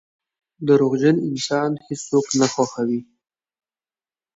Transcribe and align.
•دروغجن 0.67 1.15
انسان 1.29 1.71
هیڅوک 1.85 2.25
نه 2.39 2.47
خوښوي. 2.53 3.01